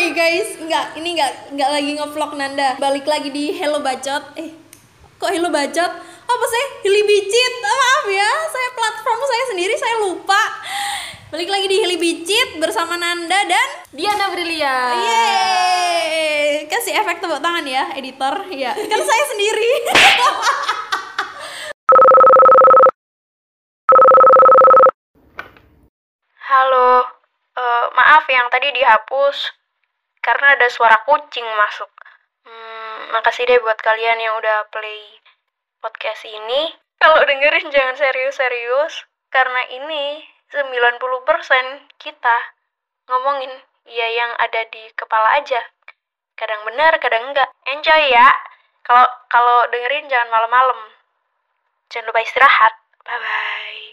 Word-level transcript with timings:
Hai 0.00 0.16
guys, 0.16 0.56
enggak, 0.56 0.96
ini 0.96 1.12
enggak 1.12 1.52
enggak 1.52 1.76
lagi 1.76 1.92
ngevlog 1.92 2.32
Nanda. 2.32 2.72
Balik 2.80 3.04
lagi 3.04 3.28
di 3.28 3.52
Hello 3.52 3.84
Bacot. 3.84 4.32
Eh, 4.32 4.48
kok 5.20 5.28
Hello 5.28 5.52
Bacot? 5.52 5.92
Apa 6.24 6.44
sih? 6.48 6.88
Hili 6.88 7.04
Bicit. 7.04 7.54
Ah, 7.60 7.76
maaf 7.76 8.08
ya, 8.08 8.30
saya 8.48 8.68
platform 8.80 9.20
saya 9.28 9.44
sendiri 9.52 9.76
saya 9.76 10.00
lupa. 10.00 10.40
Balik 11.28 11.52
lagi 11.52 11.68
di 11.68 11.84
Hili 11.84 12.00
Bicit 12.00 12.56
bersama 12.56 12.96
Nanda 12.96 13.44
dan 13.44 13.68
Diana 13.92 14.32
Brilia. 14.32 14.72
Yeay. 15.04 16.64
Kasih 16.64 16.96
efek 16.96 17.20
tepuk 17.20 17.44
tangan 17.44 17.68
ya, 17.68 17.92
editor. 17.92 18.48
Ya, 18.56 18.72
kan 18.72 19.00
saya 19.04 19.24
sendiri. 19.36 19.84
Halo, 26.48 27.04
eh, 27.52 27.84
maaf 27.92 28.24
yang 28.32 28.48
tadi 28.48 28.72
dihapus 28.80 29.59
karena 30.20 30.56
ada 30.56 30.68
suara 30.68 31.00
kucing 31.04 31.44
masuk. 31.56 31.88
Hmm, 32.44 33.12
makasih 33.16 33.44
deh 33.48 33.60
buat 33.60 33.76
kalian 33.80 34.20
yang 34.20 34.36
udah 34.36 34.68
play 34.72 35.20
podcast 35.80 36.24
ini. 36.28 36.72
Kalau 37.00 37.20
dengerin 37.24 37.72
jangan 37.72 37.96
serius-serius 37.96 39.08
karena 39.32 39.62
ini 39.72 40.20
90% 40.52 41.00
kita 41.96 42.36
ngomongin 43.08 43.52
ya 43.88 44.06
yang 44.12 44.32
ada 44.36 44.68
di 44.68 44.84
kepala 44.92 45.40
aja. 45.40 45.60
Kadang 46.36 46.64
benar, 46.68 46.96
kadang 47.00 47.32
enggak. 47.32 47.48
Enjoy 47.68 48.02
ya. 48.12 48.28
Kalau 48.84 49.08
kalau 49.32 49.64
dengerin 49.72 50.08
jangan 50.12 50.28
malam-malam. 50.32 50.80
Jangan 51.88 52.12
lupa 52.12 52.20
istirahat. 52.24 52.72
Bye 53.04 53.18
bye. 53.18 53.84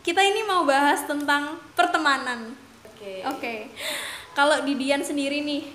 Kita 0.00 0.24
ini 0.24 0.40
mau 0.48 0.64
bahas 0.64 1.04
tentang 1.04 1.60
pertemanan. 1.76 2.69
Oke. 3.00 3.24
Oke. 3.24 3.54
Kalau 4.36 4.60
di 4.60 4.76
Dian 4.76 5.00
sendiri 5.00 5.40
nih, 5.40 5.72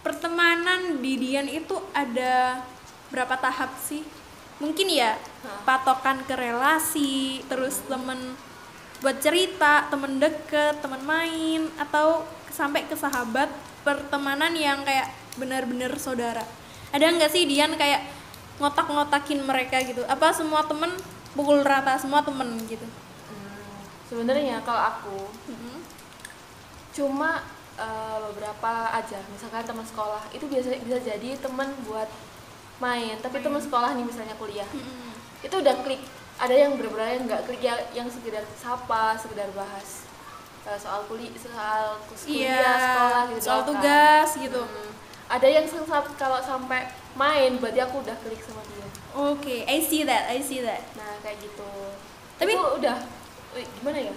pertemanan 0.00 0.96
di 1.04 1.20
Dian 1.20 1.44
itu 1.44 1.76
ada 1.92 2.64
berapa 3.12 3.36
tahap 3.36 3.76
sih? 3.76 4.00
Mungkin 4.56 4.88
ya 4.88 5.20
patokan 5.68 6.24
ke 6.24 6.32
relasi, 6.32 7.44
terus 7.52 7.84
temen 7.84 8.32
buat 9.04 9.20
cerita, 9.20 9.92
temen 9.92 10.16
deket, 10.16 10.80
temen 10.80 11.04
main, 11.04 11.68
atau 11.76 12.24
sampai 12.48 12.88
ke 12.88 12.96
sahabat, 12.96 13.52
pertemanan 13.84 14.56
yang 14.56 14.82
kayak 14.88 15.12
benar-benar 15.36 16.00
saudara. 16.00 16.48
Ada 16.96 17.12
nggak 17.12 17.28
sih 17.28 17.44
Dian 17.44 17.76
kayak 17.76 18.08
ngotak-ngotakin 18.56 19.44
mereka 19.44 19.84
gitu? 19.84 20.00
Apa 20.08 20.32
semua 20.32 20.64
temen 20.64 20.96
pukul 21.36 21.60
rata 21.60 22.00
semua 22.00 22.24
temen 22.24 22.56
gitu? 22.64 22.88
Hmm, 23.28 23.84
Sebenarnya 24.08 24.64
kalau 24.64 24.80
aku 24.80 25.28
Mm-mm. 25.52 25.78
Cuma 26.98 27.46
eh, 27.76 28.18
beberapa 28.26 28.72
aja, 28.90 29.22
misalkan 29.30 29.62
teman 29.62 29.86
sekolah 29.86 30.22
itu 30.28 30.44
biasa 30.44 30.74
bisa 30.82 30.98
jadi 31.00 31.38
teman 31.38 31.70
buat 31.86 32.10
main, 32.78 33.14
tapi 33.18 33.38
teman 33.38 33.58
sekolah 33.58 33.94
nih 33.94 34.02
misalnya 34.02 34.34
kuliah 34.34 34.66
Mm-mm. 34.68 35.14
itu 35.40 35.54
udah 35.54 35.74
klik. 35.82 36.02
Ada 36.38 36.54
yang 36.54 36.74
benar-benar 36.74 37.10
yang 37.12 37.24
nggak 37.26 37.42
klik 37.46 37.58
ya, 37.60 37.74
yang 37.92 38.06
sekedar 38.06 38.42
sapa, 38.54 39.14
sekedar 39.14 39.50
bahas 39.50 40.06
eh, 40.62 40.74
soal 40.74 41.06
kuliah, 41.06 41.30
soal 41.34 41.98
kuliah, 42.04 42.26
Iya, 42.26 42.66
sekolah 42.76 43.22
gitu. 43.28 43.42
soal 43.42 43.60
kan. 43.60 43.68
tugas 43.70 44.28
gitu. 44.36 44.62
Hmm, 44.62 44.90
Ada 45.28 45.46
yang 45.46 45.66
kalau 46.14 46.38
sampai 46.40 46.88
main, 47.14 47.58
berarti 47.58 47.78
aku 47.78 48.00
udah 48.00 48.16
klik 48.22 48.40
sama 48.40 48.62
dia. 48.64 48.86
Oke, 49.12 49.66
I 49.66 49.78
see 49.78 50.02
that, 50.02 50.24
I 50.26 50.38
see 50.38 50.62
that. 50.62 50.82
Nah 50.94 51.18
kayak 51.20 51.42
gitu. 51.42 51.66
Tapi- 52.38 52.54
Tapi 52.54 52.78
udah 52.78 52.96
eh, 53.54 53.66
gimana 53.76 53.98
ya? 53.98 54.14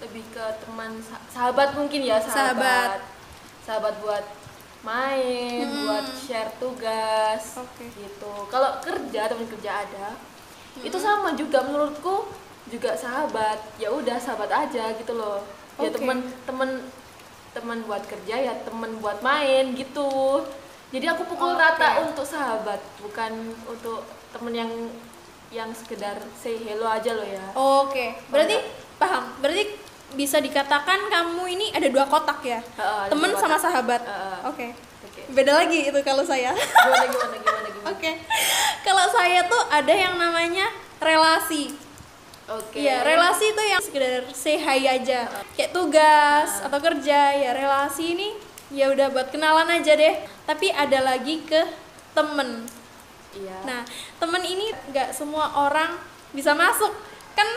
Lebih 0.00 0.24
ke 0.30 0.44
teman 0.60 0.98
sa- 0.98 1.22
sahabat 1.28 1.74
mungkin 1.74 2.02
ya 2.02 2.18
Sahabat. 2.18 2.34
sahabat. 2.34 2.98
Sahabat 3.64 3.94
buat 3.98 4.24
main, 4.84 5.64
Hmm. 5.64 5.84
buat 5.86 6.06
share 6.14 6.52
tugas. 6.58 7.56
Oke. 7.56 7.88
Gitu. 7.88 8.32
Kalau 8.48 8.70
kerja 8.78 9.22
teman 9.26 9.46
kerja 9.48 9.70
ada, 9.82 10.08
itu 10.76 10.96
sama 10.96 11.32
juga 11.32 11.64
menurutku 11.64 12.28
juga 12.66 12.92
sahabat. 12.92 13.56
Ya 13.76 13.88
udah 13.88 14.16
sahabat 14.16 14.50
aja 14.50 14.92
gitu 14.92 15.12
loh. 15.14 15.40
Ya 15.76 15.88
Oke. 15.88 15.96
teman 15.96 16.18
teman 16.44 16.70
teman 17.50 17.78
buat 17.84 18.02
kerja 18.04 18.34
ya 18.36 18.52
teman 18.62 18.98
buat 18.98 19.22
main 19.22 19.72
gitu. 19.72 20.42
Jadi 20.90 21.06
aku 21.06 21.22
pukul 21.24 21.54
Oke. 21.54 21.58
rata 21.58 22.02
untuk 22.02 22.22
sahabat, 22.22 22.78
bukan 23.00 23.32
untuk 23.64 24.04
temen 24.30 24.52
yang 24.52 24.70
yang 25.48 25.70
sekedar 25.70 26.18
say 26.34 26.58
hello 26.58 26.84
aja 26.84 27.14
loh 27.14 27.24
ya. 27.24 27.44
Oke, 27.54 28.18
berarti 28.28 28.58
paham. 28.96 29.38
Berarti 29.38 29.70
bisa 30.14 30.38
dikatakan 30.38 31.10
kamu 31.10 31.44
ini 31.58 31.66
ada 31.74 31.86
dua 31.90 32.06
kotak 32.06 32.40
ya? 32.46 32.60
Temen 33.10 33.30
dua 33.34 33.40
sama 33.42 33.56
kotak. 33.58 33.64
sahabat. 33.70 34.02
Heeh. 34.02 34.38
Oke. 34.48 34.66
Oke. 35.10 35.20
Beda 35.30 35.52
lagi 35.62 35.90
itu 35.90 35.98
kalau 36.02 36.22
saya. 36.22 36.54
Gimana 36.54 37.06
gimana 37.10 37.36
gimana 37.38 37.68
gimana. 37.68 37.88
Oke. 37.92 38.12
Kalau 38.82 39.06
saya 39.12 39.40
tuh 39.46 39.62
ada 39.68 39.94
yang 39.94 40.14
namanya 40.16 40.66
relasi. 41.02 41.74
Oke. 42.44 42.76
Iya, 42.76 43.00
relasi 43.00 43.56
itu 43.56 43.62
yang 43.64 43.80
sekedar 43.80 44.22
say 44.36 44.60
hi 44.60 44.84
aja. 44.84 45.28
Kayak 45.56 45.72
tugas 45.72 46.60
atau 46.60 46.76
kerja, 46.76 47.32
ya 47.32 47.50
relasi 47.56 48.12
ini 48.12 48.36
ya 48.68 48.92
udah 48.92 49.08
buat 49.12 49.32
kenalan 49.32 49.68
aja 49.80 49.96
deh. 49.96 50.24
Tapi 50.44 50.68
ada 50.68 51.00
lagi 51.00 51.40
ke 51.44 51.64
temen. 52.12 52.68
Iya. 53.34 53.56
Nah, 53.64 53.80
temen 54.20 54.42
ini 54.44 54.70
nggak 54.92 55.16
semua 55.16 55.50
orang 55.56 55.96
bisa 56.36 56.52
masuk. 56.52 56.92
Kan 57.32 57.48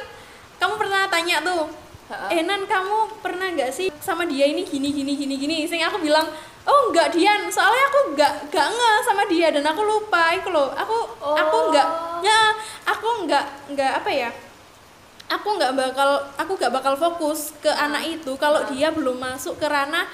kamu 0.57 0.73
pernah 0.79 1.05
tanya 1.11 1.43
tuh, 1.43 1.69
Heeh. 2.07 2.39
eh 2.39 2.43
Nan 2.43 2.63
kamu 2.63 3.19
pernah 3.19 3.51
nggak 3.51 3.71
sih 3.71 3.91
sama 3.99 4.23
dia 4.23 4.47
ini 4.47 4.63
gini 4.63 4.95
gini 4.95 5.13
gini 5.13 5.35
gini? 5.35 5.55
Sing 5.67 5.83
aku 5.83 5.99
bilang, 5.99 6.23
oh 6.63 6.81
nggak 6.91 7.11
Dian, 7.11 7.51
soalnya 7.51 7.83
aku 7.91 7.99
nggak 8.15 8.33
nggak 8.47 8.67
nge 8.71 8.91
sama 9.03 9.23
dia 9.27 9.51
dan 9.51 9.63
aku 9.67 9.81
lupa 9.83 10.31
itu 10.31 10.47
loh. 10.47 10.71
Aku 10.71 10.97
aku 11.19 11.57
nggak 11.71 11.87
Oh. 11.87 12.23
ya 12.23 12.55
aku 12.87 13.27
nggak 13.27 13.45
nggak 13.75 13.91
apa 13.99 14.09
ya? 14.09 14.29
Aku 15.27 15.59
nggak 15.59 15.75
bakal 15.75 16.09
aku 16.39 16.51
nggak 16.55 16.71
bakal 16.71 16.93
fokus 16.95 17.51
ke 17.59 17.67
anak 17.67 18.07
itu 18.07 18.31
kalau 18.39 18.63
dia 18.71 18.87
belum 18.89 19.19
masuk 19.19 19.59
ke 19.59 19.67
ranah 19.67 20.07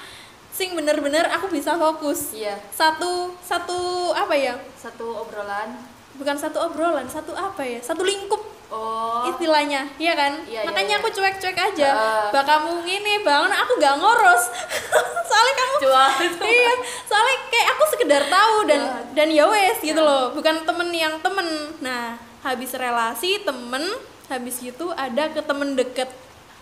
sing 0.50 0.74
bener-bener 0.74 1.30
aku 1.30 1.46
bisa 1.46 1.78
fokus. 1.78 2.34
Iya. 2.34 2.58
Satu 2.74 3.38
satu 3.38 4.10
apa 4.10 4.34
ya? 4.34 4.58
Satu 4.74 5.14
obrolan. 5.22 5.78
bukan 6.14 6.38
satu 6.38 6.62
obrolan 6.62 7.10
satu 7.10 7.34
apa 7.34 7.66
ya 7.66 7.82
satu 7.82 8.06
lingkup 8.06 8.38
Oh. 8.72 9.22
istilahnya 9.28 9.86
iya 9.96 10.12
kan? 10.12 10.32
Iya, 10.44 10.60
iya, 10.60 10.66
makanya 10.66 10.94
iya. 10.96 11.00
aku 11.04 11.08
cuek-cuek 11.12 11.56
aja. 11.56 11.88
Heeh. 11.94 12.26
bak 12.32 12.44
kamu 12.44 12.70
ngene 12.82 13.14
bangun 13.22 13.52
aku 13.52 13.72
gak 13.78 13.94
ngoros 13.96 14.42
soalnya 15.28 15.54
kamu 15.54 15.74
Cuma 15.84 16.04
iya. 16.48 16.72
Soalnya 17.04 17.36
kayak 17.50 17.68
aku 17.76 17.84
sekedar 17.92 18.22
tahu 18.26 18.56
dan 18.66 18.80
Heeh. 18.82 19.04
dan 19.14 19.28
ya 19.30 19.44
wes 19.46 19.78
gitu 19.78 20.00
loh. 20.00 20.32
Bukan 20.32 20.64
temen 20.64 20.88
yang 20.90 21.14
temen. 21.20 21.46
Nah 21.82 22.16
habis 22.40 22.70
relasi 22.74 23.42
temen 23.42 23.82
habis 24.26 24.58
gitu 24.58 24.90
ada 24.94 25.28
ke 25.30 25.40
temen 25.44 25.76
deket. 25.76 26.08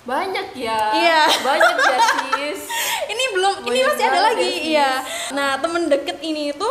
Banyak 0.02 0.58
ya. 0.58 0.80
Iya. 0.92 1.20
Banyak 1.40 1.74
ya 1.78 1.98
sis. 2.34 2.60
ini 3.06 3.24
belum 3.32 3.54
ini 3.69 3.78
Banyak 3.78 3.88
masih 3.94 4.04
ada 4.04 4.12
banget 4.19 4.32
lagi. 4.34 4.50
ya, 4.50 4.58
iya. 4.66 4.90
Nah 5.32 5.50
temen 5.62 5.82
deket 5.86 6.19
ini 6.20 6.50
itu 6.50 6.70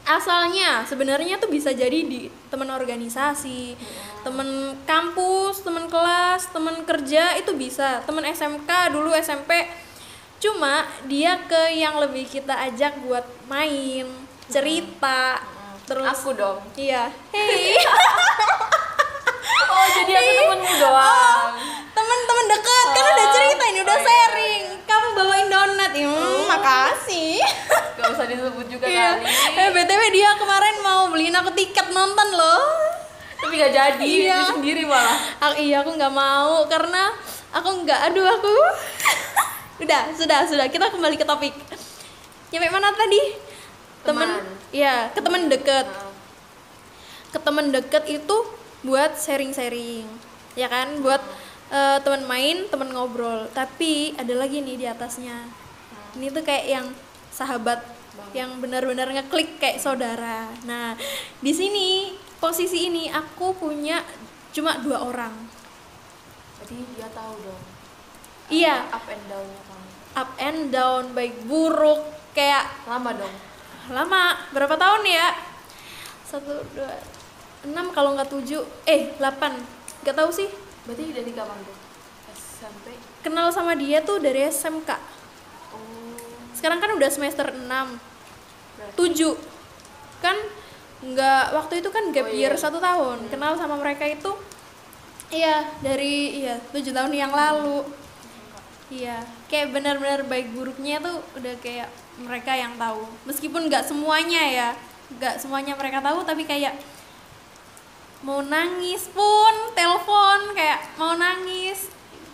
asalnya 0.00 0.82
sebenarnya 0.88 1.36
tuh 1.36 1.52
bisa 1.52 1.70
jadi 1.70 2.02
di 2.02 2.32
temen 2.48 2.66
organisasi 2.66 3.76
temen 4.20 4.48
kampus 4.82 5.60
temen 5.60 5.86
kelas 5.86 6.48
temen 6.48 6.82
kerja 6.82 7.34
itu 7.34 7.52
bisa 7.52 8.00
temen 8.02 8.22
SMK 8.22 8.68
dulu 8.90 9.12
SMP 9.12 9.64
cuma 10.36 10.72
dia 11.04 11.36
ke 11.42 11.74
yang 11.74 11.96
lebih 11.96 12.24
kita 12.24 12.52
ajak 12.66 13.00
buat 13.00 13.22
main 13.46 14.08
cerita 14.46 15.40
terus 15.84 16.06
Aku 16.06 16.32
dong. 16.32 16.60
iya 16.74 17.08
hey 17.30 17.76
Oh 19.70 19.86
jadi 19.92 20.12
aku 20.12 20.30
temenmu 20.34 20.72
doang. 20.78 21.50
temen-temen 21.90 22.46
deket 22.48 22.86
kan 22.90 23.04
udah 23.06 23.26
cerita 23.30 23.64
ini 23.66 23.80
udah 23.80 23.90
Oh, 23.90 24.00
iya. 24.00 24.06
sharing 24.08 24.62
kamu 24.82 25.06
bawain 25.12 25.48
donat 25.48 25.92
hmm, 25.92 26.40
makasih 26.46 27.38
Gak 27.94 28.08
usah 28.10 28.24
disebut 28.24 28.66
juga 28.66 28.84
Iya. 28.86 29.18
kali. 29.18 29.28
Eh 29.56 29.68
BTW 29.70 30.02
dia 30.10 30.30
kemarin 30.34 30.76
mau 30.80 31.08
beliin 31.08 31.34
aku 31.34 31.52
tiket 31.52 31.90
nonton 31.90 32.28
loh. 32.30 32.62
Tapi 33.40 33.54
gak 33.56 33.72
jadi. 33.72 34.04
Iya. 34.04 34.36
Dia 34.36 34.52
sendiri 34.52 34.82
malah. 34.84 35.18
Aku, 35.40 35.54
iya 35.60 35.76
aku 35.80 35.90
nggak 35.96 36.14
mau 36.14 36.64
karena 36.68 37.12
aku 37.50 37.68
nggak 37.84 38.00
aduh 38.12 38.26
aku. 38.28 38.54
Udah, 39.84 40.12
sudah, 40.12 40.44
sudah. 40.44 40.66
Kita 40.68 40.92
kembali 40.92 41.16
ke 41.16 41.24
topik. 41.24 41.56
Nyampe 42.52 42.68
mana 42.68 42.92
tadi? 42.92 43.22
Temen, 44.00 44.28
Teman. 44.28 44.44
iya, 44.72 45.08
ke 45.12 45.20
temen 45.20 45.48
deket. 45.48 45.86
Ke 47.32 47.38
temen 47.40 47.72
deket 47.72 48.04
itu 48.08 48.36
buat 48.84 49.16
sharing-sharing, 49.16 50.04
ya 50.56 50.68
kan? 50.68 51.00
Buat 51.00 51.20
eh, 51.72 51.98
teman 52.04 52.28
main, 52.28 52.68
teman 52.68 52.92
ngobrol. 52.92 53.48
Tapi 53.56 54.16
ada 54.20 54.34
lagi 54.36 54.60
nih 54.60 54.76
di 54.76 54.86
atasnya. 54.88 55.48
Ini 56.16 56.28
tuh 56.34 56.44
kayak 56.44 56.66
yang 56.68 56.86
sahabat 57.30 57.80
yang 58.34 58.58
benar-benar 58.58 59.08
ngeklik 59.10 59.62
kayak 59.62 59.78
saudara. 59.78 60.50
Nah, 60.66 60.98
di 61.38 61.52
sini 61.54 62.14
posisi 62.40 62.88
ini 62.88 63.12
aku 63.12 63.54
punya 63.54 64.02
cuma 64.50 64.80
dua 64.80 65.04
orang. 65.04 65.32
Jadi 66.64 66.76
dia 66.96 67.08
tahu 67.12 67.34
dong. 67.44 67.62
iya. 68.50 68.88
Up 68.90 69.06
and 69.06 69.24
downnya 69.30 69.60
kamu. 69.68 69.88
Up 70.10 70.30
and 70.40 70.60
down 70.74 71.04
baik 71.14 71.34
buruk 71.46 72.02
kayak 72.34 72.66
lama 72.88 73.14
dong. 73.14 73.34
Lama. 73.92 74.24
Berapa 74.50 74.74
tahun 74.74 75.06
ya? 75.06 75.36
Satu 76.26 76.64
dua. 76.74 76.98
Enam 77.62 77.92
kalau 77.92 78.16
nggak 78.18 78.32
tujuh. 78.32 78.64
Eh 78.88 79.14
delapan. 79.20 79.54
Nggak 80.02 80.16
tahu 80.16 80.30
sih. 80.32 80.48
Berarti 80.88 81.12
dari 81.12 81.30
kapan 81.30 81.60
tuh? 81.62 81.76
SMP 82.60 82.92
kenal 83.24 83.48
sama 83.52 83.72
dia 83.76 84.04
tuh 84.04 84.20
dari 84.20 84.44
SMK 84.44 84.90
oh. 85.72 86.16
Sekarang 86.52 86.76
kan 86.76 86.92
udah 86.92 87.08
semester 87.08 87.48
6 87.48 87.64
berarti 88.76 88.96
7 88.96 90.24
kan 90.24 90.36
nggak 91.00 91.44
waktu 91.50 91.80
itu 91.80 91.88
kan 91.88 92.04
gap 92.10 92.24
Oh, 92.24 92.30
iya. 92.30 92.38
year 92.46 92.54
satu 92.54 92.76
tahun. 92.78 93.24
Kenal 93.26 93.56
sama 93.56 93.74
mereka 93.74 94.04
itu 94.04 94.32
iya. 95.30 95.64
dari 95.80 96.38
iya 96.38 96.60
tujuh 96.70 96.90
tahun 96.90 97.10
yang 97.10 97.32
lalu. 97.32 97.84
Iya 98.90 99.22
kayak 99.46 99.70
benar-benar 99.70 100.26
baik 100.26 100.50
buruknya 100.50 100.98
tuh 100.98 101.18
udah 101.34 101.54
kayak 101.58 101.88
mereka 102.18 102.52
yang 102.52 102.74
tahu. 102.76 103.06
Meskipun 103.24 103.66
nggak 103.66 103.82
semuanya 103.82 104.42
ya 104.42 104.68
nggak 105.10 105.38
semuanya 105.38 105.74
mereka 105.74 105.98
tahu 105.98 106.22
tapi 106.22 106.44
kayak 106.44 106.76
mau 108.20 108.44
nangis 108.44 109.08
pun 109.08 109.54
telepon 109.72 110.52
kayak 110.52 110.84
mau 110.94 111.16
nangis. 111.16 111.88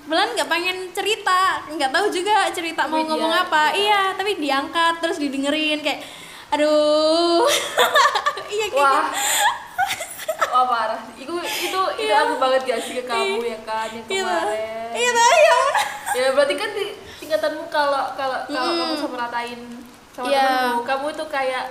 Belan 0.06 0.34
nggak 0.34 0.46
pengen 0.46 0.90
cerita 0.90 1.62
nggak 1.68 1.90
tahu 1.90 2.06
juga 2.08 2.46
cerita 2.50 2.86
mau 2.86 2.98
Tapi 2.98 3.04
dia- 3.04 3.10
ngomong 3.12 3.32
apa. 3.36 3.64
iya 3.72 4.02
tapi 4.12 4.34
diangkat 4.36 4.94
terus 4.98 5.18
didengerin 5.18 5.78
kayak 5.80 6.02
aduh. 6.56 7.44
Iya 8.46 8.66
kayak 8.70 8.78
wah. 8.78 9.04
wah 10.48 10.64
parah. 10.66 11.00
Itu 11.14 11.34
itu 11.36 11.80
itu 11.98 12.06
Iya. 12.06 12.24
aku 12.24 12.34
banget 12.38 12.60
gak 12.64 12.80
sih 12.80 12.94
ke 12.94 13.04
kamu 13.04 13.42
ya 13.42 13.58
kan 13.62 13.86
yang 13.86 14.04
gitu 14.06 14.22
kemarin. 14.22 14.88
Iya 14.92 15.10
tuh 15.12 15.30
iya 15.34 15.58
ya 16.16 16.26
berarti 16.32 16.54
kan 16.56 16.70
di 16.72 16.84
tingkatanmu 17.18 17.68
kalau 17.68 18.16
kalau 18.16 18.38
kalau 18.46 18.72
kamu 18.72 18.94
sama 18.96 19.16
ratain 19.20 19.60
sama 20.10 20.26
Iya. 20.26 20.40
temenmu 20.42 20.82
kamu 20.82 21.06
itu 21.12 21.24
kayak 21.28 21.64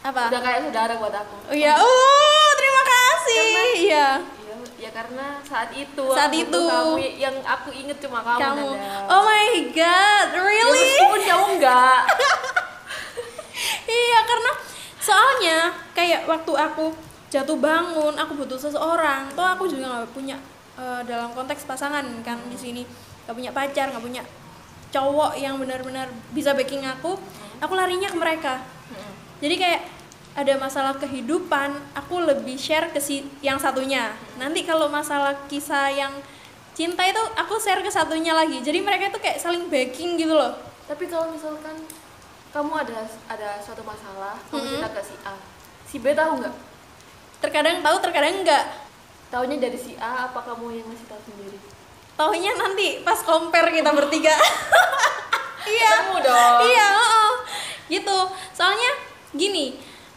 apa? 0.00 0.32
udah 0.32 0.40
kayak 0.40 0.58
saudara 0.64 0.94
buat 0.96 1.12
aku. 1.12 1.36
Oh 1.44 1.54
iya. 1.54 1.72
Oh 1.76 2.48
terima 2.56 2.82
kasih. 2.82 3.44
Iya. 3.76 4.08
Iya, 4.40 4.54
ya 4.78 4.90
karena 4.90 5.26
saat 5.44 5.68
itu 5.70 6.06
Saat 6.08 6.32
aku 6.32 6.40
itu. 6.40 6.60
kamu 6.64 6.92
yang 7.20 7.36
aku 7.44 7.68
inget 7.70 7.98
cuma 8.00 8.24
kamu, 8.24 8.40
kamu. 8.40 8.68
Nanda. 8.72 9.12
oh 9.12 9.20
my 9.20 9.46
god 9.74 10.26
Ya, 10.30 10.40
really 10.40 10.72
meskipun 10.72 11.20
kamu 11.20 11.46
enggak 11.58 12.00
iya 13.90 14.20
karena 14.22 14.52
soalnya 15.02 15.58
kayak 15.90 16.30
waktu 16.30 16.52
aku 16.54 16.94
jatuh 17.30 17.58
bangun 17.58 18.14
aku 18.14 18.32
butuh 18.38 18.58
seseorang 18.58 19.30
toh 19.34 19.46
aku 19.46 19.66
juga 19.66 19.90
nggak 19.90 20.10
punya 20.14 20.38
eh, 20.78 21.02
dalam 21.06 21.34
konteks 21.34 21.66
pasangan 21.66 22.06
kan 22.22 22.38
di 22.46 22.58
sini. 22.58 22.82
Nggak 23.26 23.34
punya 23.36 23.50
pacar 23.50 23.86
nggak 23.90 24.04
punya 24.04 24.22
cowok 24.90 25.38
yang 25.38 25.54
benar-benar 25.58 26.10
bisa 26.34 26.50
backing 26.50 26.82
aku 26.82 27.14
aku 27.62 27.72
larinya 27.74 28.10
ke 28.10 28.18
mereka. 28.18 28.62
Jadi 29.40 29.56
kayak 29.56 29.82
ada 30.36 30.54
masalah 30.60 30.94
kehidupan 30.94 31.74
aku 31.96 32.22
lebih 32.22 32.54
share 32.54 32.90
ke 32.94 33.00
si 33.02 33.26
yang 33.42 33.58
satunya. 33.58 34.14
Nanti 34.38 34.62
kalau 34.62 34.86
masalah 34.86 35.34
kisah 35.50 35.90
yang 35.90 36.12
cinta 36.76 37.02
itu 37.02 37.20
aku 37.34 37.58
share 37.58 37.82
ke 37.82 37.90
satunya 37.90 38.32
lagi. 38.32 38.62
Jadi 38.62 38.78
mereka 38.80 39.10
itu 39.10 39.18
kayak 39.18 39.42
saling 39.42 39.66
backing 39.66 40.20
gitu 40.20 40.32
loh. 40.32 40.54
Tapi 40.86 41.06
kalau 41.10 41.34
misalkan 41.34 41.76
kamu 42.50 42.72
ada 42.74 43.06
ada 43.30 43.50
suatu 43.62 43.86
masalah 43.86 44.34
kamu 44.50 44.58
Mm-mm. 44.58 44.70
cerita 44.82 44.88
ke 44.90 45.02
si 45.06 45.16
A. 45.22 45.34
Si 45.86 45.96
B 46.02 46.10
tahu 46.14 46.42
nggak? 46.42 46.54
Terkadang 47.40 47.76
tahu 47.80 47.96
terkadang 48.02 48.42
enggak 48.42 48.64
taunya 49.30 49.56
dari 49.62 49.78
si 49.78 49.94
A 49.94 50.26
apa 50.26 50.42
kamu 50.42 50.82
yang 50.82 50.86
ngasih 50.90 51.06
tahu 51.06 51.20
sendiri? 51.30 51.58
Taunya 52.18 52.52
nanti 52.58 53.00
pas 53.06 53.18
compare 53.22 53.70
kita 53.70 53.90
bertiga. 53.94 54.34
Iya. 55.60 55.92
Kamu 56.08 56.24
dong. 56.24 56.56
Iya 56.66 56.88
oh, 56.96 57.32
gitu. 57.86 58.18
Soalnya 58.56 58.90
gini 59.36 59.76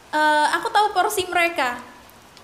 eh, 0.09 0.45
aku 0.55 0.71
tahu 0.71 0.95
porsi 0.95 1.27
mereka. 1.27 1.77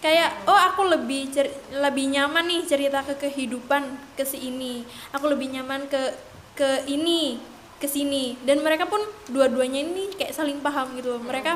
Kayak 0.03 0.43
oh 0.45 0.53
aku 0.53 0.83
lebih 0.87 1.31
cer- 1.31 1.57
lebih 1.71 2.11
nyaman 2.11 2.45
nih 2.45 2.67
cerita 2.67 2.99
ke 3.01 3.15
kehidupan 3.17 3.87
ke 4.19 4.27
si 4.27 4.51
ini. 4.51 4.83
Aku 5.15 5.31
lebih 5.31 5.47
nyaman 5.47 5.87
ke 5.87 6.11
ke 6.59 6.85
ini 6.91 7.39
ke 7.79 7.87
sini 7.87 8.35
dan 8.43 8.59
mereka 8.59 8.85
pun 8.85 8.99
dua-duanya 9.31 9.87
ini 9.87 10.11
kayak 10.19 10.35
saling 10.35 10.59
paham 10.59 10.91
gitu 10.99 11.15
loh. 11.15 11.23
mereka 11.23 11.55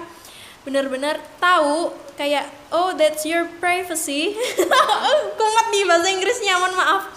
benar-benar 0.63 1.19
tahu 1.43 1.91
kayak 2.15 2.47
oh 2.71 2.95
that's 2.95 3.27
your 3.27 3.43
privacy. 3.59 4.31
Kumat 5.37 5.65
nih 5.75 5.83
bahasa 5.83 6.07
Inggrisnya 6.07 6.55
mohon 6.55 6.79
maaf. 6.79 7.11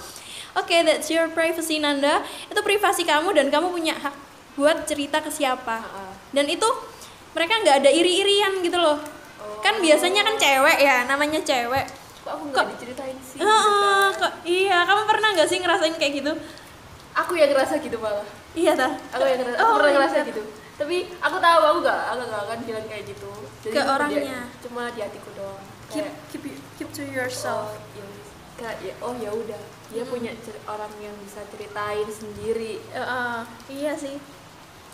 Oke 0.58 0.82
that's 0.82 1.06
your 1.06 1.30
privacy 1.30 1.78
Nanda. 1.78 2.26
Itu 2.50 2.58
privasi 2.66 3.06
kamu 3.06 3.30
dan 3.38 3.46
kamu 3.54 3.70
punya 3.70 3.94
hak 3.94 4.14
buat 4.58 4.82
cerita 4.90 5.22
ke 5.22 5.30
siapa. 5.30 5.78
Ah. 5.78 6.12
dan 6.34 6.48
itu 6.50 6.66
mereka 7.36 7.60
nggak 7.62 7.76
ada 7.86 7.90
iri-irian 7.94 8.58
gitu 8.66 8.76
loh. 8.82 8.98
Kan 9.62 9.78
biasanya 9.78 10.26
kan 10.26 10.34
cewek 10.34 10.82
ya 10.82 11.06
namanya 11.06 11.38
cewek. 11.46 11.86
Kok 12.26 12.32
aku 12.34 12.44
nggak 12.50 12.66
diceritain 12.74 13.14
sih? 13.22 13.38
Kok 14.18 14.32
iya. 14.42 14.82
Kamu 14.82 15.06
pernah 15.06 15.30
nggak 15.38 15.46
sih 15.46 15.62
ngerasain 15.62 15.94
kayak 15.94 16.12
gitu? 16.18 16.32
Aku 17.14 17.38
yang 17.38 17.54
ngerasa 17.54 17.78
gitu 17.78 18.02
malah 18.02 18.26
iya 18.56 18.72
dah. 18.74 18.92
Aku 19.12 19.22
yang 19.22 19.38
ngerasa 19.38 19.58
Oh 19.60 19.62
aku 19.62 19.74
pernah 19.76 19.86
my 19.86 19.96
ngerasa 20.00 20.16
gitu. 20.24 20.42
Tapi 20.76 20.96
aku 21.16 21.36
tahu 21.38 21.60
aku 21.62 21.78
gak 21.80 22.00
aku 22.10 22.20
gak 22.26 22.42
akan 22.42 22.58
bilang 22.64 22.86
kayak 22.86 23.04
gitu. 23.06 23.30
Ke 23.62 23.70
cuma 23.76 23.94
orangnya. 23.94 24.20
dia- 24.20 24.48
cuma 24.60 24.82
di 24.90 25.00
hatiku 25.00 25.30
doang. 25.32 25.62
Keep 25.86 26.02
Kayak, 26.02 26.14
keep 26.28 26.42
keep 26.76 26.88
to 26.90 27.00
oh 27.00 27.08
yourself 27.14 27.70
ya 27.94 28.04
kayak 28.56 28.76
ya 28.82 28.94
oh 29.00 29.12
ya 29.14 29.30
udah. 29.30 29.60
Dia 29.86 30.02
punya 30.02 30.32
cer- 30.40 30.64
orang 30.66 30.90
yang 30.98 31.14
bisa 31.20 31.44
ceritain 31.46 32.08
sendiri. 32.08 32.80
Heeh, 32.90 33.38
iya 33.70 33.92
sih. 33.94 34.16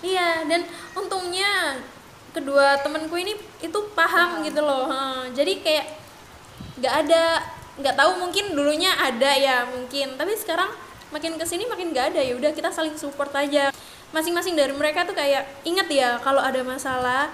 Iya 0.02 0.44
dan 0.44 0.66
untungnya 0.92 1.78
kedua 2.30 2.74
temanku 2.82 3.14
ini 3.14 3.32
itu 3.58 3.78
paham. 3.94 4.42
gitu 4.42 4.60
loh. 4.60 4.90
Heeh, 4.90 5.32
jadi 5.32 5.52
kayak 5.62 5.86
nggak 6.78 6.94
ada 7.06 7.22
nggak 7.72 7.96
tahu 7.96 8.10
mungkin 8.18 8.44
dulunya 8.52 8.92
ada 8.92 9.30
ya 9.32 9.64
mungkin. 9.64 10.18
Tapi 10.18 10.32
sekarang 10.36 10.68
makin 11.12 11.36
ke 11.36 11.44
sini 11.44 11.68
makin 11.68 11.92
nggak 11.92 12.16
ada. 12.16 12.20
Ya 12.24 12.34
udah 12.34 12.50
kita 12.50 12.72
saling 12.72 12.96
support 12.96 13.30
aja. 13.36 13.68
Masing-masing 14.10 14.56
dari 14.56 14.72
mereka 14.72 15.04
tuh 15.04 15.12
kayak 15.12 15.44
ingat 15.62 15.88
ya 15.88 16.16
kalau 16.20 16.40
ada 16.40 16.60
masalah 16.64 17.28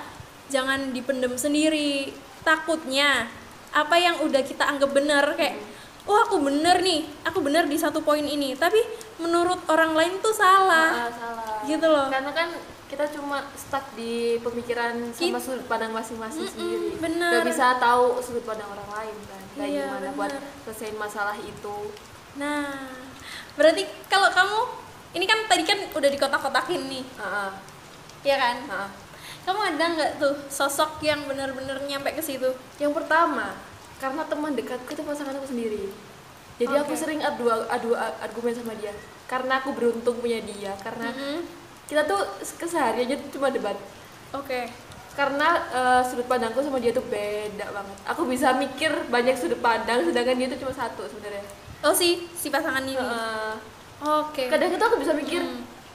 jangan 0.51 0.91
dipendem 0.91 1.35
sendiri. 1.39 2.13
Takutnya 2.43 3.31
apa 3.71 3.97
yang 3.97 4.21
udah 4.25 4.43
kita 4.43 4.65
anggap 4.65 4.91
benar 4.91 5.37
kayak 5.37 5.61
oh 6.09 6.17
aku 6.25 6.41
bener 6.41 6.81
nih 6.81 7.05
aku 7.21 7.45
bener 7.45 7.67
di 7.71 7.79
satu 7.79 8.03
poin 8.03 8.23
ini. 8.23 8.59
Tapi 8.59 8.79
menurut 9.23 9.63
orang 9.71 9.95
lain 9.95 10.19
tuh 10.19 10.35
salah. 10.35 11.07
Ah, 11.07 11.11
salah. 11.11 11.63
Gitu 11.67 11.87
loh. 11.87 12.07
Karena 12.11 12.31
kan 12.35 12.49
kita 12.89 13.05
cuma 13.13 13.45
stuck 13.53 13.85
di 13.93 14.41
pemikiran 14.41 15.13
sama 15.13 15.37
sudut 15.37 15.69
pandang 15.69 15.93
masing-masing 15.93 16.49
Mm-mm, 16.49 16.55
sendiri. 16.57 16.89
Bener. 16.97 17.33
Gak 17.37 17.47
bisa 17.53 17.77
tahu 17.77 18.17
sudut 18.25 18.49
pandang 18.49 18.71
orang 18.73 18.89
lain 18.89 19.17
kan. 19.29 19.43
Kayak 19.59 19.69
Iya, 19.69 19.85
gimana 19.93 20.11
buat 20.17 20.33
bener. 20.33 20.43
selesaiin 20.65 20.97
masalah 20.97 21.37
itu. 21.37 21.77
Nah 22.41 22.65
berarti 23.59 23.83
kalau 24.07 24.31
kamu 24.31 24.61
ini 25.19 25.25
kan 25.27 25.39
tadi 25.51 25.67
kan 25.67 25.79
udah 25.91 26.09
di 26.09 26.19
kotak-kotakin 26.21 26.87
nih 26.87 27.05
ah, 27.19 27.51
ya 28.23 28.39
kan 28.39 28.57
ah. 28.71 28.89
kamu 29.43 29.75
ada 29.75 29.85
nggak 29.99 30.11
tuh 30.23 30.35
sosok 30.47 31.03
yang 31.03 31.27
bener-bener 31.27 31.75
nyampe 31.85 32.15
ke 32.15 32.23
situ 32.23 32.53
Yang 32.79 32.93
pertama, 33.03 33.57
karena 33.99 34.23
teman 34.31 34.55
dekatku 34.55 34.95
itu 34.95 35.03
pasangan 35.03 35.35
aku 35.35 35.49
sendiri. 35.51 35.91
Jadi 36.59 36.75
aku 36.75 36.95
Oke. 36.95 36.99
sering 36.99 37.21
adu 37.23 37.51
adu 37.51 37.95
argumen 37.95 38.55
sama 38.55 38.75
dia. 38.79 38.95
Karena 39.31 39.63
aku 39.63 39.75
beruntung 39.75 40.19
punya 40.19 40.43
dia. 40.43 40.75
Karena 40.83 41.11
Mm-mm. 41.11 41.47
kita 41.87 42.07
tuh 42.07 42.19
kesehariannya 42.59 43.31
cuma 43.31 43.51
debat. 43.51 43.75
oke 44.35 44.71
Karena 45.19 45.49
eh, 45.75 46.03
sudut 46.07 46.27
pandangku 46.31 46.63
sama 46.63 46.79
dia 46.79 46.95
tuh 46.95 47.03
beda 47.07 47.67
banget. 47.75 47.97
Aku 48.11 48.23
bisa 48.27 48.55
mikir 48.55 48.91
banyak 49.11 49.35
sudut 49.35 49.59
pandang, 49.59 50.07
sedangkan 50.07 50.35
dia 50.39 50.49
tuh 50.51 50.67
cuma 50.67 50.75
satu 50.75 51.07
sebenarnya. 51.11 51.43
Oh 51.83 51.95
si 51.95 52.27
si 52.35 52.49
pasangan 52.49 52.83
ini 52.83 52.95
Eh, 52.99 53.55
oke 54.03 54.43
kadang 54.51 54.71
itu 54.71 54.85
aku 54.85 54.97
bisa 54.99 55.13
mikir, 55.15 55.43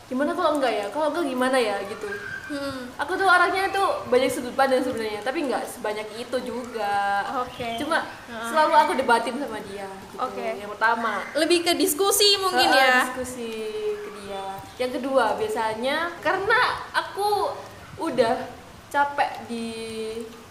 gimana 0.08 0.32
kalau 0.32 0.60
enggak 0.60 0.74
ya? 0.74 0.86
Kalau 0.92 1.12
enggak 1.12 1.26
gimana 1.28 1.58
ya 1.60 1.80
gitu. 1.88 2.08
Hmm, 2.44 2.92
Aku 3.00 3.16
tuh 3.16 3.24
orangnya 3.24 3.72
tuh 3.72 4.04
banyak 4.12 4.28
sudut 4.28 4.52
pandang 4.52 4.84
sebenarnya, 4.84 5.24
tapi 5.24 5.48
nggak 5.48 5.64
sebanyak 5.64 6.04
itu 6.20 6.38
juga. 6.44 7.24
oke 7.40 7.80
Cuma 7.80 8.04
Heeh. 8.04 8.46
selalu 8.52 8.74
aku 8.76 8.92
debatin 9.00 9.40
sama 9.40 9.64
dia. 9.64 9.88
Gitu. 9.88 10.20
Oke. 10.20 10.60
Yang 10.60 10.70
pertama, 10.76 11.24
lebih 11.40 11.64
ke 11.64 11.72
diskusi 11.80 12.36
mungkin 12.44 12.68
Heeh, 12.68 12.84
ya 12.84 12.96
diskusi 13.08 13.52
ke 13.96 14.10
dia. 14.20 14.44
Yang 14.76 14.92
kedua, 15.00 15.40
biasanya 15.40 16.12
karena 16.20 16.60
aku 16.92 17.56
udah 18.04 18.36
capek 18.92 19.48
di 19.48 19.72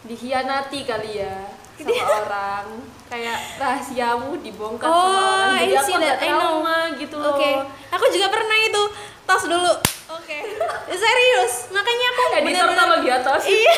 dihianati 0.02 0.82
kali 0.82 1.20
ya 1.22 1.36
sama 1.84 2.14
orang 2.20 2.66
kayak 3.06 3.38
rahasiamu 3.56 4.40
dibongkar 4.40 4.84
sama 4.84 4.96
Oh, 4.96 5.04
orang 5.04 5.58
jadi 5.60 5.74
aku 5.76 5.92
know. 5.92 6.16
trauma 6.16 6.76
gitu 6.96 7.16
loh 7.16 7.34
Oke, 7.34 7.50
aku 7.90 8.04
juga 8.08 8.26
pernah 8.28 8.58
itu. 8.58 8.82
Tos 9.22 9.44
dulu. 9.44 9.72
Oke. 10.10 10.38
Serius, 11.02 11.70
makanya 11.70 12.06
aku 12.08 12.20
editor 12.32 12.42
bener-bener- 12.42 12.78
tolong 12.78 13.00
di 13.00 13.10
atas 13.10 13.40
Iya. 13.44 13.74